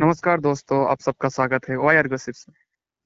नमस्कार 0.00 0.40
दोस्तों, 0.40 0.78
आप 0.88 1.00
सबका 1.00 1.28
स्वागत 1.28 1.68
है 1.68 1.76
वायर 1.76 2.06
गसिप्स 2.08 2.44
में, 2.48 2.54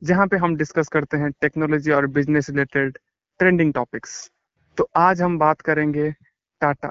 जहाँ 0.03 0.27
पे 0.27 0.37
हम 0.37 0.55
डिस्कस 0.57 0.89
करते 0.89 1.17
हैं 1.17 1.31
टेक्नोलॉजी 1.41 1.91
और 1.93 2.07
बिज़नेस 2.07 2.49
रिलेटेड 2.51 2.97
ट्रेंडिंग 3.41 3.73
टॉपिक्स 3.75 4.15
तो 4.79 4.89
आज 4.97 5.21
हम 5.23 5.39
बात 5.39 5.61
करेंगे 5.61 6.11
टाटा 6.61 6.89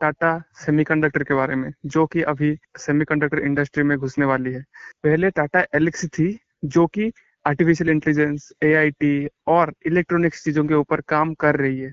टाटा 0.00 0.30
सेमीकंडक्टर 0.56 1.22
के 1.22 1.34
बारे 1.34 1.54
में, 1.54 1.70
जो 1.86 2.06
कि 2.06 2.22
अभी 2.24 2.54
सेमीकंडक्टर 2.78 3.38
इंडस्ट्री 3.38 3.82
में 3.82 3.96
घुसने 3.98 4.24
वाली 4.24 4.52
है। 4.52 4.62
पहले 5.04 5.30
टाटा 5.30 5.64
एलिक्स 5.74 6.04
थी, 6.08 6.38
जो 6.64 6.86
कि 6.86 7.10
आर्टिफिशियल 7.44 7.90
इंटेलिजेंस 7.90 8.52
ए 8.64 9.28
और 9.48 9.72
इलेक्ट्रॉनिक्स 9.86 10.44
चीज़ों 10.44 10.66
के 10.66 10.74
ऊपर 10.74 11.00
काम 11.08 11.34
कर 11.34 11.56
रही 11.56 11.80
है। 11.80 11.92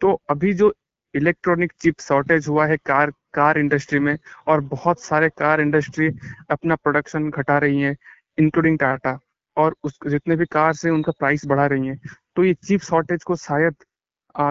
तो 0.00 0.20
अभी 0.30 0.52
जो 0.54 0.74
इलेक्ट्रॉनिक 1.16 1.72
चिप 1.80 2.00
शॉर्टेज 2.00 2.48
हुआ 2.48 2.66
है 2.66 2.76
कार 2.86 3.12
कार 3.34 3.58
इंडस्ट्री 3.58 3.98
में 3.98 4.16
और 4.46 4.60
बहुत 4.60 5.00
सारे 5.00 5.28
कार 5.28 5.60
इंडस्ट्री 5.60 6.08
अपना 6.50 6.74
प्रोडक्शन 6.76 7.30
घटा 7.30 7.58
रही 7.58 7.80
है 7.82 7.96
इंक्लूडिंग 8.38 8.78
टाटा 8.78 9.18
और 9.56 9.74
उस, 9.84 9.98
जितने 10.06 10.36
भी 10.36 10.44
कार्स 10.46 10.84
हैं, 10.84 10.92
उनका 10.92 11.12
प्राइस 11.18 11.46
बढ़ा 11.46 11.66
रही 11.66 11.86
हैं। 11.86 12.00
तो 12.36 12.44
ये 12.44 12.54
चिप 12.54 12.80
शॉर्टेज 12.80 13.22
को 13.24 13.36
शायद 13.36 13.74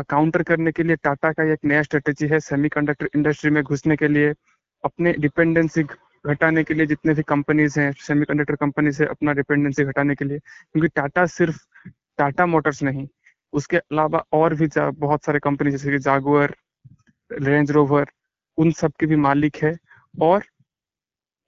काउंटर 0.10 0.44
करने 0.44 0.72
के 0.72 0.84
लिए 0.84 0.96
टाटा 0.96 1.32
का 1.32 1.44
एक 1.54 1.60
नया 1.66 1.82
स्ट्रेटेजी 1.84 2.28
है 2.28 2.40
सेमीकंडक्टर 2.40 3.10
इंडस्ट्री 3.16 3.52
में 3.52 3.62
घुसने 3.64 3.96
के 3.96 4.08
लिए, 4.08 4.34
अपने 4.84 5.14
डिपेंडेंसी 5.14 5.84
घटाने 5.84 6.64
के 6.64 6.74
लिए 6.74 6.86
जितने 6.86 7.14
भी 7.14 7.24
कंपनीज़ 7.24 7.80
हैं 7.80 7.92
सेमीकंडक्टर 8.00 8.56
कंपनी 8.56 8.92
है, 9.02 9.06
अपना 9.06 9.34
डिपेंडेंसी 9.34 9.84
घटाने 9.84 10.16
के 10.16 10.26
लिए। 10.26 10.40
क्योंकि 10.40 10.88
टाटा 10.96 11.26
सिर्फ़ 11.26 11.58
टाटा 12.18 12.46
मोटर्स 12.46 12.82
नहीं 12.84 13.08
उसके 13.56 13.78
अलावा 13.78 14.24
और 14.34 14.54
भी 14.56 14.68
बहुत 14.78 15.26
सारे 15.26 15.40
कंपनी 15.40 15.72
जैसे 15.72 15.92
कि 15.92 15.98
जागुअर 16.00 16.56
रेंज 17.32 17.72
रोवर 17.72 18.12
उन 18.58 18.72
सब 18.72 18.92
के 19.00 19.06
भी 19.06 19.16
मालिक 19.16 19.58
है 19.58 19.76
और 20.22 20.44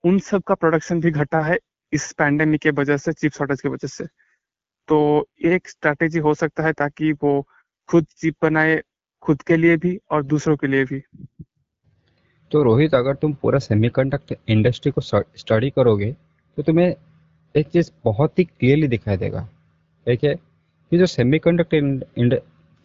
उन 0.04 0.18
सब 0.18 0.42
का 0.42 0.54
प्रोडक्शन 0.54 1.00
भी 1.00 1.10
घटा 1.10 1.40
है 1.40 1.58
इस 1.92 2.12
पैंडेमिक 2.12 2.60
के 2.60 2.70
वजह 2.70 2.96
से 2.96 3.12
चिप 3.12 3.32
शॉर्टेज 3.32 3.60
की 3.60 3.68
वजह 3.68 3.88
से। 3.88 4.04
तो 4.88 5.26
एक 5.44 5.68
स्ट्रैटेजी 5.68 6.18
हो 6.18 6.34
सकता 6.34 6.62
है 6.62 6.72
ताकि 6.72 7.12
वो 7.12 7.46
खुद 7.88 8.06
चिप 8.16 8.34
बनाए, 8.42 8.80
खुद 9.22 9.42
के 9.42 9.56
लिए 9.56 9.76
भी 9.76 9.98
और 10.10 10.22
दूसरों 10.24 10.56
के 10.56 10.66
लिए 10.66 10.84
भी। 10.84 11.02
तो 12.50 12.62
रोहित, 12.62 12.94
अगर 12.94 13.14
तुम 13.14 13.32
पूरा 13.34 13.58
सेमीकंडक्टर 13.58 14.36
इंडस्ट्री 14.48 14.92
को 14.92 15.00
स्टडी 15.00 15.70
करोगे 15.70 16.12
तो 16.58 16.62
तुम्हें 16.62 16.94
एक 17.54 17.68
चीज़ 17.68 17.90
बहुत 18.04 18.38
ही 18.38 18.44
क्लियरली 18.44 18.88
दिखाई 18.88 19.16
देगा। 19.16 19.48
ठीक 20.06 20.24
है? 20.24 20.34
ये 20.92 20.98
जो 20.98 21.06
सेमीकंडक्टर 21.06 22.34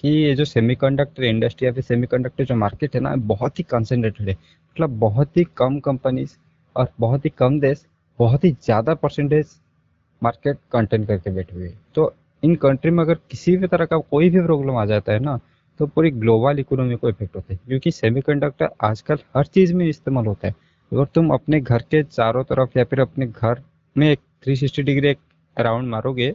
कि 0.04 0.10
ये 0.10 0.34
जो 0.36 0.46
सेमीकंडक्टर 0.46 1.24
इंडस्ट्री 1.24 1.66
या 1.66 1.72
फिर 1.74 1.84
सेमीकंडक्टर 1.84 2.46
जो 2.46 2.56
मार्केट 2.56 2.96
है 2.96 3.02
ना, 3.02 3.16
बहुत 3.16 3.60
ही 3.60 3.64
कंसनट्रेटेड 3.64 4.30
है। 4.30 4.34
मतलब 4.34 4.98
बहुत 5.00 5.38
ही 5.38 5.44
कम 5.58 5.80
कंपनीज़ 5.80 6.36
और 6.76 6.88
बहुत 7.00 7.26
ही 7.26 7.30
कम 7.38 7.60
देश, 7.60 7.86
बहुत 8.20 8.44
ही 8.44 8.52
ज़्यादा 8.54 8.94
परसेंटेज 8.96 9.56
मार्केट 10.22 10.58
कंटेंट 10.72 11.08
करके 11.08 11.32
बैठे 11.32 11.56
हुए 11.56 11.74
तो 11.96 12.14
इन 12.44 12.56
कंट्री 12.58 12.92
में 12.92 13.04
अगर 13.04 13.18
किसी 13.32 13.56
भी 13.58 13.68
तरह 13.68 13.86
का 13.86 13.98
कोई 14.00 14.30
भी 14.30 14.42
प्रॉब्लम 14.42 14.76
आ 14.78 14.86
जाता 14.86 15.14
है 15.14 15.20
ना 15.20 15.40
तो 15.80 15.86
पूरी 15.88 16.12
ग्लोबल 16.14 16.60
इकोनॉमी 16.60 16.96
को 16.96 17.10
इफ़ेक्ट 17.10 17.36
होता 17.36 17.54
है। 17.54 17.60
क्योंकि 17.68 17.92
सेमीकंडक्टर 17.92 18.70
आजकल 18.84 19.20
हर 19.36 19.46
चीज़ 19.48 19.74
में 19.74 19.86
इस्तेमाल 19.88 20.26
होता 20.26 20.48
है। 20.48 20.56
अगर 20.92 21.06
तुम 21.16 21.30
अपने 21.34 21.60
घर 21.62 21.82
के 21.92 22.04
चारों 22.04 22.44
तरफ़ 22.44 22.78
या 22.78 22.84
फिर 22.84 23.00
अपने 23.02 23.28
घर 23.28 23.62
में 23.96 24.10
एक 24.12 24.20
थ्री 24.44 24.84
डिग्री 24.84 25.08
एक 25.10 25.20
राउंड 25.58 25.90
मारोगे 25.90 26.34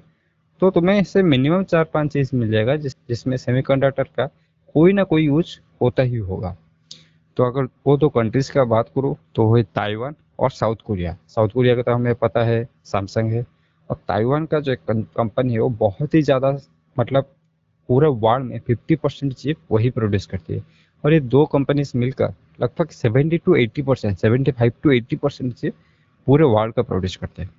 तो 0.62 0.70
तुम्हें 0.70 1.01
इससे 1.01 1.23
मिनिमम 1.23 1.62
चार 1.64 1.84
पाँच 1.84 2.12
चीज़ 2.12 2.31
मिल 2.37 2.51
जाएगा, 2.51 2.77
जिस, 2.77 2.97
जिसमें 3.09 3.37
सेमीकंडक्टर 3.37 4.05
का 4.17 4.27
कोई 4.75 4.92
ना 4.92 5.03
कोई 5.05 5.25
यूज़ 5.25 5.59
होता 5.83 6.03
ही 6.03 6.17
होगा। 6.17 6.56
तो 7.37 7.45
अगर 7.45 7.69
वो 7.87 7.97
दो 7.97 8.09
कंट्रीज़ 8.09 8.51
का 8.53 8.64
बात 8.64 8.89
करूँ 8.95 9.14
तो 9.34 9.55
है 9.55 9.62
ताइवान 9.64 10.14
और 10.39 10.51
साउथ 10.51 10.77
कोरिया 10.86 11.17
साउथ 11.29 11.48
कोरिया 11.48 11.75
का 11.77 11.83
तो 11.83 11.92
हमें 11.92 12.14
पता 12.14 12.45
है 12.45 12.67
सैमसंग 12.84 13.33
है। 13.33 13.45
और 13.91 13.97
ताइवान 14.09 14.47
का 14.47 14.61
जो 14.61 14.75
कंपनी 14.89 15.53
है, 15.53 15.61
वो 15.61 15.69
बहुत 15.70 16.14
ही 16.14 16.23
ज़्यादा 16.23 16.56
मतलब 16.97 17.31
पूरे 17.89 18.09
वर्ल्ड 18.23 18.47
में 18.47 18.61
50 18.61 18.96
परसेंट 18.96 19.33
चिप 19.33 19.57
वही 19.73 19.90
प्रोड्यूस 19.90 20.27
करती 20.27 20.55
है। 20.55 20.63
और 21.05 21.13
ये 21.13 21.20
दो 21.23 21.45
कंपनीज़ 21.46 21.92
मिलकर 21.96 22.35
लगभग 22.61 22.89
70 22.92 23.39
to 23.45 23.57
80 23.57 23.83
percent 23.83 24.17
seventy 24.19 24.52
to 24.52 24.90
80 24.90 25.17
percent 25.17 25.55
chip 25.55 25.75
पूरे 26.27 26.45
वर्ल्ड 26.46 26.75
का 26.75 26.83
प्रोड्यूस 26.83 27.17
करते 27.17 27.42
हैं। 27.42 27.51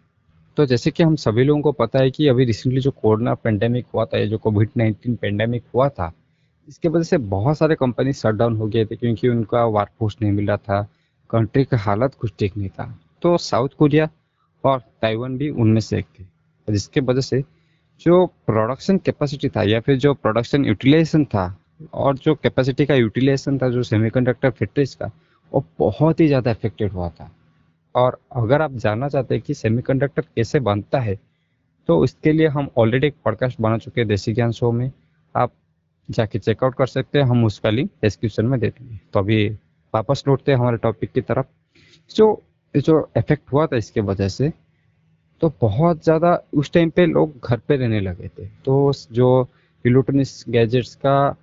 तो 0.59 0.66
जैसे 0.66 0.92
कि 0.92 1.03
हम 1.03 1.16
सभी 1.16 1.44
लोगों 1.44 1.62
को 1.62 1.72
पता 1.72 2.00
है 2.00 2.09
कि 2.12 2.28
अभी 2.28 2.46
रिसेंटली 2.46 2.81
जो 2.81 2.92
कोरोना 2.92 3.34
पेंडेमिक 3.34 3.86
हुआ 3.94 4.03
था, 4.06 4.18
या 4.18 4.25
जो 4.25 4.38
कोविड 4.38 4.70
नाइन्टीन 4.78 5.16
पेंडेमिक 5.16 5.64
हुआ 5.75 5.88
था, 5.90 6.12
इसके 6.68 6.90
वजह 6.90 7.03
से 7.03 7.18
बहुत 7.18 7.58
सारे 7.58 7.75
कंपनी 7.75 8.14
शट 8.14 8.36
डाउन 8.36 8.58
हो 8.58 8.68
गए 8.68 8.86
थे 8.86 8.96
क्योंकि 8.96 9.30
उनका 9.30 9.64
वर्कफोर्स 9.66 10.18
नहीं 10.22 10.31
मिला 10.31 10.58
था 10.58 10.81
कंट्री 11.30 11.64
का 11.66 11.78
हालत 11.78 12.16
कुछ 12.16 12.34
ठीक 12.40 12.58
नहीं 12.58 12.69
था। 12.69 13.00
तो 13.22 13.38
साउथ 13.38 13.78
कोरिया 13.80 14.09
और 14.64 14.80
ताइवान 15.02 15.38
भी 15.38 15.50
उनमें 15.50 15.81
से 15.81 15.98
एक 15.98 16.06
थे। 16.19 16.24
जिसके 16.68 17.02
वजह 17.02 17.22
से 17.22 17.44
जो 18.02 18.25
प्रोडक्शन 18.25 18.98
कैपेसिटी 18.98 19.50
था 19.50 19.64
या 19.64 19.80
फिर 19.80 19.98
जो 19.98 20.14
प्रोडक्शन 20.14 20.66
यूटिलाइजेशन 20.66 21.25
था 21.25 21.56
और 21.94 22.18
जो 22.18 22.36
कैपेसिटी 22.36 22.86
का 22.86 22.96
यूटिलाइजेशन 22.96 23.58
था, 23.58 23.69
जो 23.69 23.84
सेमीकंडक्टर 23.84 24.50
फैक्ट्रीज 24.50 24.96
का, 24.96 25.12
वो 25.52 25.66
बहुत 25.80 26.19
ही 26.19 26.28
ज़्यादा 26.28 26.52
इफेक्टेड 26.52 26.92
हुआ 26.92 27.09
था। 27.09 27.31
और 27.96 28.20
अगर 28.36 28.62
आप 28.62 28.72
जानना 28.76 29.08
चाहते 29.10 29.36
हैं 29.36 29.44
कि 29.44 29.54
सेमीकंडक्टर 29.54 30.22
कैसे 30.36 30.60
बनता 30.62 31.00
है 31.00 31.18
तो 31.90 32.04
इसके 32.04 32.32
लिए 32.32 32.48
हम 32.50 32.70
ऑलरेडी 32.78 33.08
एक 33.08 33.16
पॉडकास्ट 33.26 33.62
बना 33.62 33.78
चुके 33.78 34.02
हैं 34.02 34.08
देसी 34.08 34.34
ज्ञान 34.34 34.52
शो 34.52 34.72
में। 34.72 34.92
आप 35.36 35.52
जाके 36.10 36.40
चेकआउट 36.40 36.76
कर 36.76 36.88
सकते 36.88 37.20
हैं, 37.20 37.26
हम 37.26 37.46
उसका 37.46 37.70
लिंक 37.70 37.90
डिस्क्रिप्शन 38.02 38.46
में 38.46 38.60
दे 38.60 38.68
देंगे। 38.68 39.00
तो 39.14 39.20
अभी 39.20 39.48
वापस 39.94 40.24
लौटते 40.28 40.52
हैं 40.52 40.60
हमारे 40.60 40.78
टॉपिक 40.78 41.12
की 41.12 41.22
तरफ़। 41.22 41.46
जो 42.12 42.42
जो 42.76 43.00
इफ़ेक्ट 43.18 43.52
हुआ 43.54 43.66
था 43.68 43.78
इसके 43.78 44.02
वजह 44.02 44.28
से 44.30 44.52
तो 45.42 45.52
बहुत 45.62 46.04
ज़्यादा 46.04 46.34
उस 46.54 46.72
टाइम 46.72 46.90
पे 46.90 47.06
लोग 47.06 47.34
घर 47.40 47.58
पे 47.68 47.76
रहने 47.76 48.00
लगे 48.00 48.28
थे। 48.30 48.46
तो 48.66 48.92
जो 49.12 49.48
इलेक्ट्रॉनिक्स 49.86 50.44
गैजेट्स 50.50 50.96
का 50.96 51.36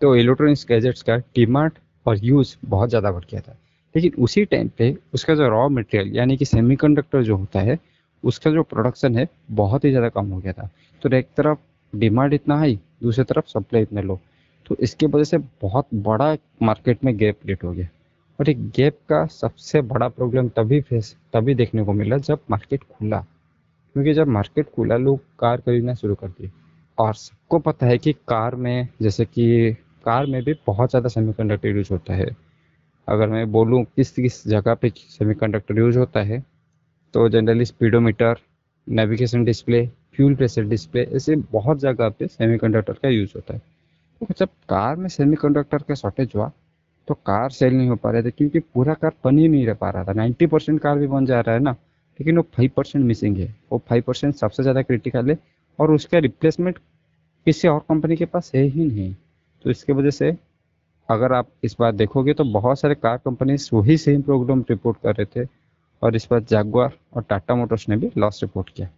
तो 0.00 0.14
इलेक्ट्रॉनिक्स 0.16 0.66
गैजेट्स 0.68 1.02
का 1.02 1.16
डिमांड 1.16 1.78
और 2.06 2.24
यूज़ 2.24 2.56
बहुत 2.64 2.88
ज़्यादा 2.88 3.10
बढ़ 3.12 3.24
गया 3.30 3.40
था। 3.40 3.56
लेकिन 3.96 4.22
उसी 4.22 4.44
टाइम 4.44 4.68
पे 4.78 4.94
उसका 5.14 5.34
जो 5.34 5.48
रॉ 5.48 5.68
मटेरियल 5.68 6.16
यानी 6.16 6.36
कि 6.36 6.44
सेमीकंडक्टर 6.44 7.22
जो 7.22 7.36
होता 7.36 7.60
है, 7.60 7.78
उसका 8.24 8.50
जो 8.50 8.62
प्रोडक्शन 8.64 9.16
है, 9.16 9.28
बहुत 9.52 9.84
ही 9.84 9.90
ज़्यादा 9.90 10.08
कम 10.10 10.26
हो 10.26 10.38
गया 10.38 10.52
था। 10.52 10.68
तो 11.02 11.14
एक 11.16 11.28
तरफ़ 11.36 11.58
डिमांड 11.92 12.34
इतना 12.34 12.56
हाई 12.58 12.78
दूसरी 13.02 13.24
तरफ़ 13.24 13.46
सप्लाई 13.48 13.82
इतने 13.82 14.02
लो 14.02 14.18
तो 14.66 14.76
इसके 14.80 15.06
वजह 15.06 15.24
से 15.24 15.38
बहुत 15.62 15.86
बड़ा 15.94 16.36
मार्केट 16.62 17.04
में 17.04 17.16
गैप 17.18 17.38
क्रिएट 17.42 17.64
हो 17.64 17.72
गया। 17.72 17.88
और 18.38 18.48
एक 18.50 18.68
गैप 18.76 18.98
का 19.08 19.24
सबसे 19.26 19.80
बड़ा 19.82 20.08
प्रॉब्लम 20.08 20.48
तभी 20.48 20.80
फेस 20.80 21.14
तभी 21.32 21.54
देखने 21.54 21.84
को 21.84 21.92
मिला 21.92 22.16
जब 22.18 22.38
मार्केट 22.50 22.82
खुला। 22.82 23.18
क्योंकि 23.96 24.14
जब 24.14 24.28
मार्केट 24.28 24.70
खुला, 24.70 24.96
लोग 24.96 25.20
कार 25.38 25.60
खरीदना 25.60 25.94
शुरू 25.94 26.14
कर 26.14 26.28
दिए। 26.28 26.50
और 26.98 27.14
सबको 27.14 27.58
पता 27.58 27.86
है 27.86 27.98
कि 27.98 28.12
कार 28.28 28.54
में, 28.54 28.88
जैसे 29.02 29.24
कि 29.24 29.72
कार 30.04 30.26
में 30.26 30.42
भी 30.44 30.54
बहुत 30.66 30.90
ज़्यादा 30.90 31.08
सेमीकंडक्टर 31.08 31.68
यूज़ 31.68 31.92
होता 31.92 32.14
है। 32.14 32.26
अगर 33.08 33.28
मैं 33.28 33.50
बोलूँ 33.52 33.82
किस 33.86 34.10
किस 34.12 34.46
जगह 34.48 34.74
पे 34.74 34.90
सेमीकंडक्टर 34.90 35.78
यूज़ 35.78 35.98
होता 35.98 36.22
है 36.22 36.42
तो 37.14 37.28
generally 37.28 37.64
speedometer 37.64 38.36
navigation 38.86 39.44
display 39.44 39.86
fuel 40.14 40.34
pressure 40.34 40.64
display 40.64 41.02
ऐसे 41.16 41.36
बहुत 41.52 41.78
जगह 41.80 42.08
पे 42.08 42.26
सेमीकंडक्टर 42.28 42.92
का 42.92 43.08
यूज़ 43.08 43.32
होता 43.36 43.54
है। 43.54 43.60
तो 44.20 44.26
जब 44.38 44.48
कार 44.68 44.96
में 44.96 45.08
सेमीकंडक्टर 45.08 45.82
का 45.88 45.94
शॉर्टेज 45.94 46.32
हुआ 46.36 46.50
तो 47.08 47.14
कार 47.16 47.50
सेल 47.50 47.74
नहीं 47.74 47.88
हो 47.88 47.96
पा 47.96 48.10
रहे 48.10 48.22
थे, 48.22 48.30
क्योंकि 48.30 48.58
पूरा 48.58 48.94
कार 48.94 49.12
बन 49.24 49.38
ही 49.38 49.48
नहीं 49.48 49.66
रह 49.66 49.74
पा 49.74 49.90
रहा 49.90 50.04
था। 50.04 50.12
नाइन्टी 50.12 50.46
परसेंट 50.46 50.80
कार 50.80 50.98
भी 50.98 51.06
बन 51.06 51.26
जा 51.26 51.40
रहा 51.40 51.54
है 51.54 51.60
ना, 51.62 51.70
लेकिन 52.18 52.36
वो 52.36 52.42
फाइव 52.56 52.70
परसेंट 52.76 53.04
मिसिंग 53.04 53.36
है। 53.36 53.54
वो 53.72 53.82
फाइव 53.88 54.02
परसेंट 54.06 54.34
सबसे 54.34 54.62
ज़्यादा 54.62 54.82
क्रिटिकल 54.82 55.30
है, 55.30 55.38
और 55.78 55.90
उसका 55.90 56.18
रिप्लेसमेंट 56.18 56.78
किसी 57.46 57.68
और 57.68 57.78
कंपनी 57.88 58.16
के 58.16 58.24
पास 58.26 58.50
है 58.54 58.62
ही 58.62 58.84
नहीं। 58.84 59.14
तो 59.64 59.70
इसके 59.70 59.92
वजह 59.92 60.10
से 60.10 60.30
अगर 61.08 61.32
आप 61.32 61.48
इस 61.64 61.76
बार 61.80 61.92
देखोगे 61.92 62.34
तो 62.34 62.44
बहुत 62.44 62.80
सारे 62.80 62.94
कार 62.94 63.16
कंपनीज़ 63.18 63.68
वही 63.72 63.96
सेम 63.98 64.22
प्रॉब्लम 64.22 64.64
रिपोर्ट 64.70 64.98
कर 65.02 65.14
रहे 65.14 65.26
थे 65.34 65.48
और 66.02 66.16
इस 66.16 66.26
बार 66.30 66.40
जागवार 66.42 66.92
और 67.14 67.22
टाटा 67.22 67.54
मोटर्स 67.54 67.88
ने 67.88 67.96
भी 67.96 68.10
लॉस 68.18 68.42
रिपोर्ट 68.42 68.70
किया। 68.70 68.88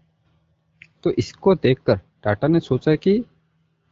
तो 1.05 1.11
इसको 1.19 1.55
देखकर 1.55 2.01
टाटा 2.25 2.49
ने 2.49 2.61
सोचा 2.61 2.95
कि 2.97 3.19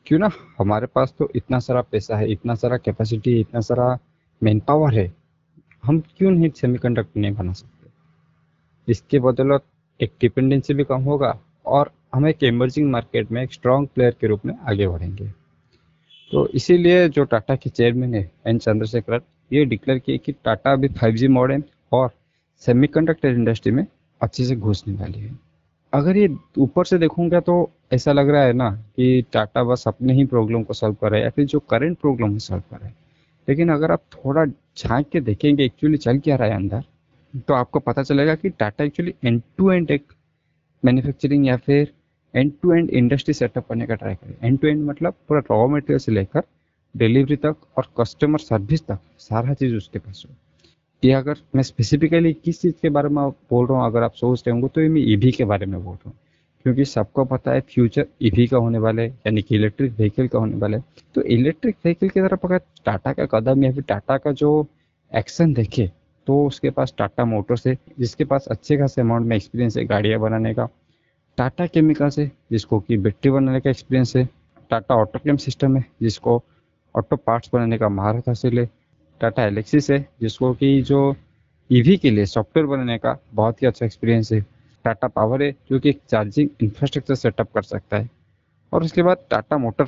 क्यों 0.06 0.18
ना 0.18 0.30
हमारे 0.58 0.86
पास 0.86 1.14
तो 1.18 1.28
इतना 1.36 1.58
सारा 1.58 1.82
पैसा 1.82 2.16
है, 2.16 2.30
इतना 2.32 2.54
सारा 2.54 2.76
कैपेसिटी 2.76 3.32
है, 3.34 3.40
इतना 3.40 3.60
सारा 3.60 3.98
मैन 4.42 4.60
पावर 4.60 4.94
है, 4.94 5.12
हम 5.84 6.00
क्यों 6.18 6.30
नहीं 6.30 6.50
सेमीकंडक्टर 6.50 7.20
नहीं 7.20 7.34
बना 7.34 7.52
सकते? 7.52 7.90
इसके 8.88 9.18
बदौलत 9.20 9.64
एक 10.00 10.12
डिपेंडेंसी 10.20 10.74
भी 10.74 10.84
कम 10.84 11.02
होगा 11.02 11.38
और 11.66 11.90
हम 12.14 12.26
एक 12.28 12.42
इमर्जिंग 12.44 12.90
मार्केट 12.90 13.30
में 13.32 13.42
एक 13.42 13.52
स्ट्रॉन्ग 13.52 13.88
प्लेयर 13.94 14.16
के 14.20 14.26
रूप 14.26 14.44
में 14.46 14.54
आगे 14.60 14.88
बढ़ेंगे। 14.88 15.32
तो 16.32 16.46
इसीलिए 16.48 17.08
जो 17.08 17.24
टाटा 17.24 17.54
के 17.56 17.70
चेयरमैन 17.70 18.14
है 18.14 18.30
एन 18.46 18.58
चंद्रशेखर, 18.58 19.20
ये 19.50 19.64
डिक्लेयर 19.64 19.98
किए 19.98 20.18
कि 20.18 20.32
टाटा 20.34 20.72
अभी 20.72 20.88
फाइव 20.90 21.14
जी 21.14 21.28
मॉडर्न 21.28 21.62
और 21.92 22.10
सेमीकंडक्टर 22.62 23.28
इंडस्ट्री 23.28 23.72
में 23.72 23.86
अच्छे 24.20 24.44
से 24.44 24.56
घुसने 24.56 24.94
वाली 24.94 25.20
है। 25.20 25.38
अगर 25.92 26.16
ये 26.16 26.28
ऊपर 26.58 26.84
से 26.84 26.98
देखूँगा 26.98 27.40
तो 27.40 27.70
ऐसा 27.92 28.12
लग 28.12 28.28
रहा 28.30 28.42
है 28.42 28.52
ना 28.52 28.70
कि 28.70 29.24
टाटा 29.32 29.62
बस 29.64 29.84
अपने 29.88 30.12
ही 30.12 30.24
प्रॉब्लम 30.26 30.62
को 30.62 30.74
सॉल्व 30.74 30.94
कर 30.94 31.10
रहा 31.10 31.18
है 31.18 31.24
या 31.24 31.30
फिर 31.30 31.44
जो 31.46 31.58
करंट 31.70 31.98
प्रॉब्लम 31.98 32.32
है 32.32 32.38
सॉल्व 32.38 32.62
कर 32.70 32.76
रहा 32.76 32.88
है। 32.88 32.94
लेकिन 33.48 33.70
अगर 33.72 33.92
आप 33.92 34.02
थोड़ा 34.14 34.44
झाँक 34.44 35.08
के 35.08 35.20
देखेंगे 35.20 35.64
एक्चुअली 35.64 35.96
चल 35.98 36.18
क्या 36.18 36.36
रहा 36.36 36.48
है 36.48 36.54
अंदर 36.54 36.82
तो 37.48 37.54
आपको 37.54 37.78
पता 37.80 38.02
चलेगा 38.02 38.34
कि 38.34 38.50
Tata 38.50 38.84
actually 38.84 39.14
end 39.24 39.40
to 39.58 39.70
end 39.72 39.90
एक 39.90 40.12
मैन्युफैक्चरिंग 40.82 41.46
या 41.46 41.56
फिर 41.56 41.92
end 42.36 42.52
to 42.62 42.72
end 42.74 42.90
industry 42.90 43.34
setup 43.34 43.68
करने 43.68 43.86
का 43.86 43.94
ट्राई 43.94 44.14
करें। 44.14 44.34
एंड 44.42 44.58
टू 44.58 44.68
एंड 44.68 44.84
मतलब 44.84 45.14
पूरा 45.28 45.40
रॉ 45.50 45.66
मटेरियल 45.68 45.98
से 45.98 46.12
लेकर 46.12 46.42
डिलीवरी 46.94 47.36
तक 47.36 47.56
और 47.78 47.88
कस्टमर 48.00 48.38
सर्विस 48.40 48.86
तक 48.86 48.98
सारा 49.20 49.54
चीज़ 49.54 49.74
उसके 49.76 49.98
पास 49.98 50.22
हो। 50.26 50.34
ये 51.02 51.12
अगर 51.12 51.36
मैं 51.56 51.62
स्पेसिफिकली 51.62 52.32
किस 52.34 52.60
चीज़ 52.60 52.74
के 52.82 52.88
बारे 52.90 53.08
में 53.08 53.28
बोल 53.50 53.66
रहा 53.66 53.78
हूँ, 53.78 53.86
अगर 53.86 54.02
आप 54.02 54.12
सोच 54.14 54.42
रहे 54.46 54.52
होंगे 54.52 54.68
तो 54.68 54.80
ये 54.80 54.88
मैं 54.88 55.00
ईवी 55.02 55.32
के 55.32 55.44
बारे 55.44 55.66
में 55.66 55.82
बोल 55.84 55.94
रहा 55.94 56.08
हूँ। 56.08 56.16
क्योंकि 56.64 56.84
सबको 56.84 57.24
पता 57.24 57.52
है 57.52 57.60
फ्यूचर 57.68 58.06
ईवी 58.22 58.46
का 58.46 58.56
होने 58.56 58.78
वाले 58.78 59.04
यानी 59.06 59.42
कि 59.42 59.54
इलेक्ट्रिक 59.56 59.92
व्हीकल 59.98 60.28
का 60.28 60.38
होने 60.38 60.56
वाले 60.56 60.78
तो 61.14 61.22
इलेक्ट्रिक 61.22 61.76
व्हीकल 61.84 62.08
की 62.08 62.20
तरफ़ 62.20 62.46
अगर 62.46 62.60
टाटा 62.84 63.12
का 63.12 63.26
कदम 63.34 63.64
या 63.64 63.70
फिर 63.72 63.82
टाटा 63.88 64.16
का 64.18 64.32
जो 64.32 64.66
एक्शन 65.12 65.52
देखे 65.54 65.90
तो 66.26 66.44
उसके 66.46 66.70
पास 66.70 66.94
टाटा 66.98 67.24
मोटर्स 67.24 67.66
है, 67.66 67.76
जिसके 67.98 68.24
पास 68.24 68.46
अच्छे 68.50 68.76
खासे 68.76 69.00
अमाउंट 69.00 69.26
में 69.26 69.36
एक्सपीरियंस 69.36 69.76
है 69.76 69.84
गाड़ियाँ 69.84 70.20
बनाने 70.20 70.54
का। 70.54 70.68
टाटा 71.38 71.66
केमिकल्स 71.66 72.18
है 72.18 72.30
जिसको 72.50 72.78
कि 72.80 72.96
बैटरी 72.96 73.30
बनाने 73.30 73.60
का 73.60 73.70
एक्सपीरियंस 73.70 74.16
है। 74.16 74.28
टाटा 74.70 74.94
ऑटोकेम 74.94 75.36
सिस्टम 75.36 75.76
है, 75.76 75.84
जिसको 76.02 76.42
ऑटो 76.94 77.16
पार्ट्स 77.16 77.50
बनाने 77.52 77.78
का 77.78 77.88
महारत 77.88 78.28
हासिल 78.28 78.58
है। 78.58 78.68
टाटा 79.20 79.44
एलेक्सिस 79.44 79.90
है, 79.90 80.08
जिसको 80.20 80.52
कि 80.52 80.82
जो 80.82 81.14
ईवी 81.70 81.96
के 81.96 82.10
लिए 82.10 82.26
सॉफ्टवेयर 82.26 82.66
बनाने 82.66 82.98
का 82.98 83.16
बहुत 83.34 83.62
ही 83.62 83.66
अच्छा 83.66 83.86
एक्सपीरियंस 83.86 84.32
है। 84.32 84.40
टाटा 84.84 85.08
पावर 85.08 85.42
है, 85.42 85.50
जो 85.70 85.80
कि 85.80 85.88
एक 85.88 86.00
चार्जिंग 86.10 86.48
इंफ्रास्ट्रक्चर 86.62 87.14
सेटअप 87.14 87.52
कर 87.54 87.62
सकता 87.62 87.96
है। 87.96 88.10
और 88.72 88.84
उसके 88.84 89.02
बाद 89.02 89.16
Tata 89.30 89.58
motor 89.58 89.86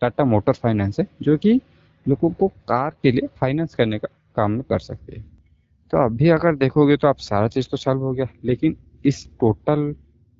Tata 0.00 0.24
motor 0.24 0.52
finance 0.52 1.00
है, 1.00 1.06
जो 1.22 1.36
कि 1.36 1.60
लोगों 2.08 2.30
को 2.30 2.48
कार 2.48 2.96
के 3.02 3.10
लिए 3.10 3.28
फाइनेंस 3.36 3.74
करने 3.74 3.98
का 3.98 4.08
काम 4.36 4.60
कर 4.60 4.78
सकते 4.78 5.16
हैं। 5.16 5.24
तो 5.90 5.98
अभी 5.98 6.28
अगर 6.28 6.56
देखोगे 6.56 6.96
तो 6.96 7.08
आप 7.08 7.18
सारा 7.18 7.48
चीज़ 7.48 7.68
तो 7.68 7.76
सॉल्व 7.76 8.00
हो 8.00 8.12
गया, 8.12 8.26
लेकिन 8.44 8.76
इस 9.04 9.28
टोटल 9.40 9.94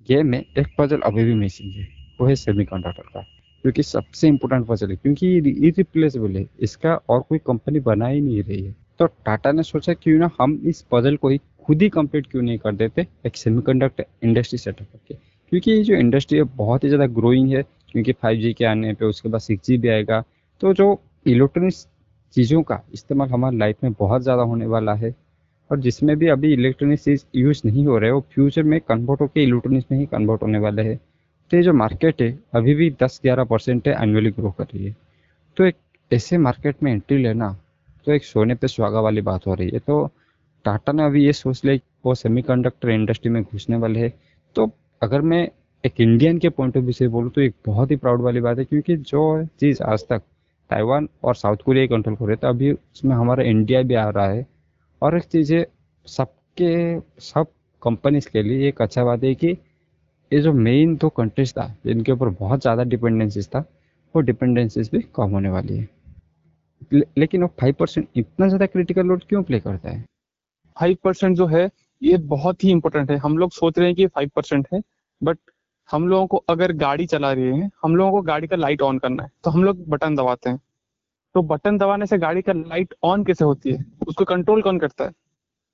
गेम 0.09 0.27
में 0.27 0.39
एक 0.39 0.67
पजल 0.79 1.01
अभी 1.01 1.25
भी 1.25 1.35
मिसिंग 1.35 1.73
है। 1.73 1.87
वो 2.21 2.27
है 2.27 2.35
सेमी 2.37 2.65
कंडक्टर 2.65 3.03
का 3.05 3.21
क्योंकि 3.65 3.83
सबसे 3.83 4.29
इम्पोर्टेंट 4.29 4.67
पजल 4.67 4.91
है, 4.91 4.97
क्योंकि 4.97 5.37
इरिप्लेसेबल 5.67 6.37
है, 6.37 6.47
इसका 6.61 6.95
और 7.09 7.21
कोई 7.21 7.39
कंपनी 7.39 7.81
बना 7.81 8.07
ही 8.07 8.21
नहीं 8.21 8.43
रही 8.43 8.63
है। 8.63 8.75
तो 8.99 9.07
टाटा 9.07 9.53
ने 9.53 9.63
सोचा 9.63 9.93
क्यों 9.95 10.19
ना 10.19 10.31
हम 10.41 10.61
इस 10.67 10.85
पजल 10.93 11.17
को 11.17 11.29
ही 11.29 11.39
खुद 11.67 11.83
ही 11.83 11.89
कंप्लीट 11.89 12.27
क्यों 12.27 12.43
नहीं 12.43 12.59
कर 12.59 12.75
देते, 12.75 13.07
एक 13.27 13.37
सेमीकंडक्टर 13.37 14.05
इंडस्ट्री 14.23 14.59
सेटअप 14.59 14.87
करके। 14.87 15.15
क्योंकि 15.53 15.71
ये 15.71 15.83
जो 15.83 15.95
इंडस्ट्री 15.95 16.39
है, 16.39 16.45
बहुत 16.45 16.85
ही 16.85 16.89
ज़्यादा 16.89 17.07
ग्रोइंग 17.15 17.53
है, 17.53 17.63
क्योंकि 17.93 18.13
फाइव 18.13 18.55
के 18.59 18.65
आने 18.65 18.93
पे, 18.93 19.05
उसके 19.05 19.29
बाद 19.29 19.41
सिक्स 19.41 19.71
भी 19.71 19.89
आएगा। 19.89 20.23
तो 20.61 20.73
जो 20.75 21.01
इलेक्ट्रॉनिक्स 21.27 21.87
चीज़ों 22.35 22.63
का 22.63 22.81
इस्तेमाल 22.95 23.29
हमारी 23.29 23.57
लाइफ 23.57 23.85
में 23.85 23.93
बहुत 23.93 24.23
ज़्यादा 24.23 24.43
होने 24.43 24.67
वाला 24.67 24.95
है 24.95 25.15
और 25.71 25.81
जिसमें 25.81 26.17
भी 26.17 26.29
अभी 26.29 26.53
इलेक्ट्रॉनिक 26.53 27.01
चीज़ 27.01 27.25
यूज़ 27.37 27.61
नहीं 27.65 27.87
हो 27.87 27.99
रहे, 27.99 28.11
वो 28.11 28.21
फ्यूचर 28.35 28.63
में 28.63 28.81
कन्वर्ट 28.81 29.21
होकर 29.21 29.41
इलेक्ट्रॉनिक्स 29.41 29.87
में 29.93 29.99
ही 29.99 30.07
कन्वर्ट 30.07 30.43
होने 30.43 30.59
वाले 30.59 30.83
हैं। 30.83 30.97
तो 31.51 31.57
ये 31.57 31.63
जो 31.63 31.73
मार्केट 31.75 32.23
है, 32.23 32.39
अभी 32.55 32.75
भी 32.75 32.91
दस 33.03 33.21
ग्यारह 33.23 33.45
परसेंट 33.45 33.89
है 33.89 33.95
एनुअली 34.03 34.31
ग्रो 34.31 34.51
कर 34.51 34.65
रही 34.65 34.85
है। 34.85 34.97
तो 35.57 35.65
एक 35.65 35.77
ऐसे 36.11 36.39
मार्केट 36.39 36.83
में 36.83 36.93
एंट्री 36.93 37.17
लेना 37.19 37.57
तो 38.07 38.13
एक 38.13 38.25
सोने 38.25 38.55
पे 38.55 38.69
सुहागा 38.69 39.01
वाली 39.01 39.21
बात 39.23 39.47
हो 39.47 39.55
रही 39.55 39.69
है। 39.69 39.79
तो 39.79 40.07
टाटा 40.65 40.93
ने 40.93 41.05
अभी 41.05 41.25
ये 41.25 41.33
सोच 41.33 41.65
लिया 41.65 41.79
वो 42.05 42.15
सेमीकंडक्टर 42.15 42.91
इंडस्ट्री 42.91 43.31
में 43.31 43.43
घुसने 43.43 43.77
वाले 43.77 44.01
है। 44.01 44.13
तो 44.57 44.71
अगर 45.03 45.21
मैं 45.23 45.49
एक 45.85 46.01
इंडियन 46.01 46.39
के 46.39 46.49
पॉइंट 46.49 46.77
ऑफ़ 46.77 46.85
व्यू 46.85 46.93
से 46.93 47.09
बोलूँ 47.09 47.31
तो 47.31 47.41
एक 47.41 47.55
बहुत 47.67 47.91
ही 47.91 47.97
प्राउड 47.97 48.23
वाली 48.23 48.41
बात 48.41 48.59
है, 48.59 48.65
क्योंकि 48.65 48.97
जो 48.97 49.45
चीज़ 49.61 49.83
आज 49.83 50.05
तक 50.09 50.23
ताइवान 50.71 51.09
और 51.25 51.35
साउथ 51.35 51.57
कोरिया 51.57 51.87
कंट्रोल 51.87 52.17
कर 52.17 52.27
रहे 52.27 52.37
थे 52.37 52.49
अभी 52.49 52.71
उसमें 52.73 53.15
हमारा 53.17 53.45
इंडिया 53.45 53.83
भी 53.83 53.95
आ 53.95 54.09
रहा 54.09 54.27
है। 54.27 54.47
और 55.05 55.17
एक 55.17 55.25
चीज़ 55.25 55.53
है 55.55 55.65
सबके 56.07 57.01
सब 57.23 57.47
कंपनीज़ 57.83 58.29
के 58.29 58.43
लिए 58.43 58.69
एक 58.69 58.81
अच्छा 58.83 59.05
बात 59.05 59.25
है 59.25 59.35
कि 59.35 59.49
ये 60.33 60.41
जो 60.41 60.53
मेन 60.53 60.95
दो 60.97 61.09
कंट्रीज़ 61.09 61.53
था 61.53 61.67
जिनके 61.87 62.13
ऊपर 62.13 62.29
बहुत 62.39 62.61
ज़्यादा 62.61 62.83
डिपेंडेंसीज 62.85 63.49
था 63.49 63.65
वो 64.15 64.21
डिपेंडेंसीज 64.23 64.91
भी 64.93 65.01
कम 65.17 65.31
होने 65.31 65.49
वाली 65.51 65.77
है। 65.77 65.89
ले, 66.93 67.05
लेकिन 67.19 67.43
वो 67.43 67.49
फाइव 67.61 67.75
परसेंट 67.79 68.09
इतना 68.17 68.47
ज़्यादा 68.49 68.67
क्रिटिकल 68.67 69.09
रोल 69.09 69.21
क्यों 69.29 69.43
प्ले 69.43 69.61
करता 69.61 69.91
है? 69.91 70.05
फाइव 70.77 70.97
परसेंट 71.05 71.37
जो 71.37 71.47
है 71.47 71.69
ये 72.03 72.17
बहुत 72.29 72.65
ही 72.65 72.71
इंपॉर्टेंट 72.71 73.11
है। 73.11 73.17
हम 73.19 73.39
लोग 73.39 73.53
सोच 73.53 73.79
रहे 73.79 73.89
हैं 73.89 73.97
कि 73.97 74.07
फाइव 74.07 74.31
परसेंट 74.37 74.67
है 74.75 74.81
बट 75.21 75.39
हम 75.89 76.09
लोगों 76.09 76.27
को 76.27 76.37
अगर 76.49 76.73
गाड़ी 76.79 77.07
चला 77.07 77.33
रही 77.33 77.59
है 77.61 77.71
हम 77.85 77.97
लोगों 77.97 78.13
को 78.13 78.23
गाड़ी 78.23 78.47
का 78.47 78.57
लाइट 78.57 78.83
ऑन 78.83 78.99
करना 78.99 79.23
है 79.23 79.31
तो 79.45 79.51
हम 79.51 79.65
लोग 79.65 79.89
बटन 79.89 80.17
दबाते 80.17 80.51
हैं। 80.51 80.61
तो 81.35 81.43
बटन 81.43 81.79
दबाने 81.79 82.07
से 82.07 82.19
गाड़ी 82.19 82.43
का 82.43 82.53
लाइट 82.53 82.95
ऑन 83.05 83.25
कैसे 83.25 83.45
होती 83.45 83.73
है? 83.73 83.85
उसको 84.09 84.25
कंट्रोल 84.25 84.63
कौन 84.63 84.79
करता 84.79 85.05
है? 85.05 85.13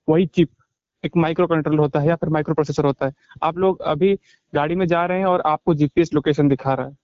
वही 0.08 0.26
चिप 0.26 0.48
एक 1.04 1.16
माइक्रो 1.16 1.46
कंट्रोल 1.46 1.78
होता 1.78 2.00
है 2.00 2.08
या 2.08 2.16
फिर 2.16 2.28
माइक्रो 2.28 2.54
प्रोसेसर 2.54 2.84
होता 2.84 3.06
है। 3.06 3.12
आप 3.42 3.58
लोग 3.58 3.80
अभी 3.82 4.14
गाड़ी 4.52 4.74
में 4.74 4.86
जा 4.86 5.04
रहे 5.06 5.18
हैं 5.18 5.26
और 5.26 5.40
आपको 5.46 5.74
जीपीएस 5.74 6.12
लोकेशन 6.14 6.48
दिखा 6.48 6.74
रहा 6.74 6.86
है। 6.86 6.96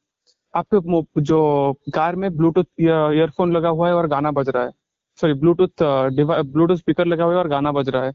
आपके 0.55 1.21
जो 1.23 1.73
कार 1.95 2.17
में 2.17 2.31
ब्लूटूथ 2.37 2.65
ईयरफोन 2.81 3.53
लगा 3.53 3.69
हुआ 3.69 3.89
है 3.89 3.95
और 3.95 4.07
गाना 4.09 4.31
बज 4.31 4.49
रहा 4.49 4.65
है। 4.65 4.73
सॉरी 5.19 5.35
ब्लूटूथ 5.35 5.83
ब्लूटूथ 5.83 6.77
स्पीकर 6.77 7.07
लगा 7.07 7.25
हुआ 7.25 7.33
है 7.33 7.39
और 7.39 7.49
गाना 7.49 7.73
बज 7.73 7.89
रहा 7.89 8.05
है। 8.05 8.13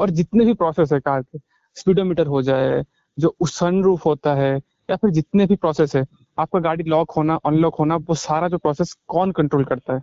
और 0.00 0.10
जितने 0.10 0.44
भी 0.44 0.54
प्रोसेस 0.54 0.92
है 0.92 1.00
कार 1.00 1.22
के 1.22 1.38
स्पीडोमीटर 1.76 2.26
हो 2.26 2.42
जाए, 2.42 2.82
जो 3.18 3.36
सनरूफ 3.44 4.06
होता 4.06 4.34
है, 4.34 4.54
या 4.90 4.96
फिर 4.96 5.10
जितने 5.10 5.46
भी 5.46 5.56
प्रोसेस 5.56 5.94
है 5.96 6.04
आपका 6.38 6.58
गाड़ी 6.58 6.84
लॉक 6.84 7.10
होना 7.10 7.34
अनलॉक 7.34 7.74
होना 7.74 7.96
वो 7.96 8.14
सारा 8.14 8.48
जो 8.48 8.58
प्रोसेस 8.58 8.96
कौन 9.08 9.32
कंट्रोल 9.32 9.64
करता 9.64 9.94
है? 9.94 10.02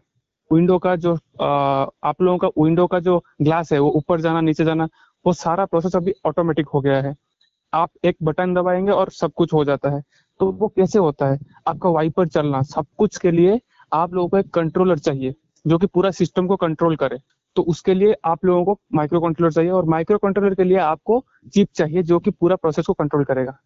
विंडो 0.52 0.78
का 0.80 0.96
जो 0.96 1.18
आ, 1.42 1.48
आप 2.04 2.22
लोगों 2.22 2.38
का 2.38 2.48
विंडो 2.64 2.88
का 2.88 3.00
जो 3.00 3.24
ग्लास 3.42 3.72
है 3.74 3.80
वो 3.80 3.90
ऊपर 3.90 4.22
जाना 4.22 4.42
नीचे 4.42 4.66
जाना 4.66 4.88
वो 5.26 5.34
सारा 5.34 5.66
प्रोसेस 5.66 5.96
अभी 5.96 6.14
ऑटोमेटिक 6.26 6.68
हो 6.68 6.82
गया 6.82 7.02
है। 7.02 7.16
आप 7.74 7.90
एक 8.04 8.18
बटन 8.24 8.54
दबाएँगे 8.54 8.92
और 8.92 9.10
सब 9.10 9.32
कुछ 9.32 9.54
हो 9.54 9.66
जाता 9.66 9.90
है। 9.90 10.04
तो 10.40 10.52
वो 10.52 10.68
कैसे 10.68 11.00
होता 11.00 11.28
है? 11.28 11.40
आपका 11.68 11.90
वाइपर 11.90 12.28
चलना 12.28 12.62
सब 12.62 12.86
कुछ 12.98 13.18
के 13.18 13.32
लिए 13.32 13.60
आप 13.94 14.14
लोगों 14.14 14.30
को 14.30 14.38
एक 14.38 14.50
कंट्रोलर 14.50 15.00
चाहिए 15.00 15.36
जो 15.68 15.78
कि 15.78 15.88
पूरा 15.88 16.12
सिस्टम 16.12 16.48
को 16.48 16.56
कंट्रोल 16.56 16.96
करे। 16.96 17.20
तो 17.56 17.62
उसके 17.62 17.94
लिए 17.94 18.16
आप 18.26 18.46
लोगों 18.46 18.66
को 18.66 18.80
माइक्रो 18.94 19.22
कंट्रोलर 19.22 19.52
चाहिए 19.52 19.72
और 19.72 19.86
माइक्रो 19.86 20.18
कंट्रोलर 20.18 20.56
के 20.56 20.64
लिए 20.64 20.78
आपको 20.78 21.26
चिप 21.54 21.68
चाहिए 21.76 22.04
जो 22.04 22.20
कि 22.20 22.32
पूरा 22.32 22.56
प्रोसेस 22.56 22.86
को 22.86 22.94
कंट्रोल 22.94 23.24
करेगा। 23.24 23.58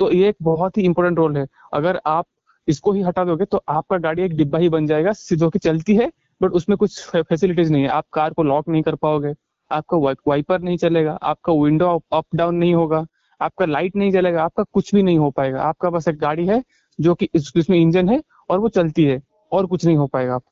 तो 0.00 0.10
ये 0.12 0.28
एक 0.28 0.36
बहुत 0.42 0.76
ही 0.78 0.82
इंपॉर्टेंट 0.82 1.18
रोल 1.18 1.36
है। 1.36 1.46
अगर 1.72 2.00
आप 2.06 2.26
इसको 2.68 2.92
ही 2.92 3.02
हटा 3.02 3.24
दोगे 3.24 3.44
तो 3.44 3.62
आपका 3.68 3.96
गाड़ी 3.98 4.22
एक 4.22 4.36
डिब्बा 4.36 4.58
ही 4.58 4.68
बन 4.68 4.86
जाएगा 4.86 5.12
जो 5.32 5.48
की 5.50 5.58
चलती 5.58 5.96
है 5.96 6.10
बट 6.40 6.52
उसमें 6.52 6.76
कुछ 6.78 7.00
फैसिलिटीज़ 7.08 7.72
नहीं 7.72 7.82
है। 7.82 7.88
आप 7.88 8.04
कार 8.12 8.32
को 8.32 8.42
लॉक 8.42 8.68
नहीं 8.68 8.82
कर 8.82 8.94
पाओगे, 8.96 9.32
आपका 9.70 9.96
वाइपर 10.26 10.60
नहीं 10.60 10.76
चलेगा, 10.76 11.12
आपका 11.12 11.52
विंडो 11.54 12.02
अप 12.12 12.24
डाउन 12.34 12.54
नहीं 12.54 12.74
होगा, 12.74 13.04
आपका 13.40 13.66
लाइट 13.66 13.96
नहीं 13.96 14.12
चलेगा 14.12 14.42
आपका 14.44 14.62
कुछ 14.64 14.94
भी 14.94 15.02
नहीं 15.02 15.18
हो 15.18 15.30
पाएगा। 15.30 15.62
आपका 15.62 15.90
बस 15.90 16.08
एक 16.08 16.18
गाड़ी 16.18 16.46
है, 16.46 16.62
जो 16.98 17.14
कि 17.14 17.28
इसमें 17.34 17.78
इंजन 17.78 18.08
है, 18.08 18.22
और 18.50 18.58
वो 18.58 18.68
चलती 18.70 19.04
है, 19.04 19.20
और 19.52 19.66
कुछ 19.66 19.84
नहीं 19.86 19.96
हो 19.96 20.06
पाएगा। 20.06 20.34
आप 20.34 20.42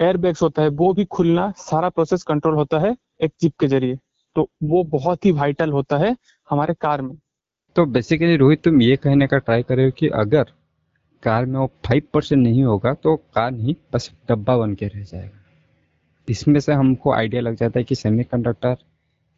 एयर 0.00 0.16
बैग्स 0.16 0.42
होता 0.42 0.62
है, 0.62 0.68
वो 0.70 0.92
भी 0.94 1.04
खुलना, 1.06 1.52
सारा 1.58 1.88
प्रोसेस 1.88 2.22
कंट्रोल 2.22 2.54
होता 2.54 2.78
है, 2.78 2.96
एक 3.22 3.32
चिप 3.40 3.52
के 3.60 3.66
ज़रिए। 3.68 3.98
तो 4.36 4.48
वो 4.62 4.82
बहुत 4.90 5.24
ही 5.26 5.32
वाइटल 5.32 5.72
होता 5.72 5.96
है 5.98 6.16
हमारे 6.48 6.74
कार 6.74 7.02
में। 7.02 7.16
तो 7.76 7.84
बेसिकली 7.86 8.36
रोहित 8.36 8.62
तुम 8.62 8.82
ये 8.82 8.96
कहने 8.96 9.26
का 9.26 9.38
ट्राई 9.38 9.62
करे 9.62 9.84
हो 9.84 9.90
कि 9.90 10.08
अगर 10.14 10.52
कार 11.22 11.46
में 11.46 11.58
वो 11.60 11.66
फाइव 11.86 12.02
परसेंट 12.14 12.42
नहीं 12.42 12.62
होगा 12.64 12.92
तो 12.94 13.16
कार 13.16 13.50
नहीं, 13.50 13.74
बस 13.92 14.10
डब्बा 14.28 14.56
बन 14.56 14.74
के 14.74 14.86
रह 14.86 15.02
जाएगा। 15.02 15.40
इसमें 16.28 16.58
से 16.60 16.72
हमको 16.72 17.12
आइडिया 17.12 17.42
लग 17.42 17.56
जाता 17.56 17.78
है 17.78 17.84
कि 17.84 17.94
सेमीकंडक्टर 17.94 18.76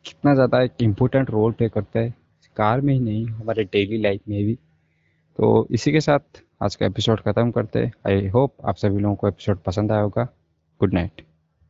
कितना 0.06 0.34
ज़्यादा 0.34 0.60
एक 0.62 0.82
इम्पोर्टेंट 0.82 1.30
रोल 1.30 1.52
प्ले 1.52 1.68
करता 1.68 2.00
है। 2.00 2.14
कार 2.56 2.80
में 2.80 2.92
ही 2.94 3.00
नहीं, 3.00 3.26
हमारे 3.26 3.64
डेली 3.64 3.98
लाइफ 3.98 4.20
में 4.28 4.42
भी। 4.44 4.54
तो 4.54 5.66
इसी 5.70 5.92
के 5.92 6.00
साथ 6.00 6.42
आज 6.62 6.76
का 6.76 6.86
एपिसोड 6.86 7.20
ख़त्म 7.20 7.50
करते 7.50 7.78
हैं। 7.78 7.92
आई 8.06 8.28
होप 8.28 8.54
आप 8.64 8.76
सभी 8.76 8.98
लोगों 8.98 9.16
को 9.16 9.28
एपिसोड 9.28 9.58
पसंद 9.58 9.92
आया 9.92 10.00
होगा। 10.00 10.28
Good 10.80 10.94
night 10.94 11.25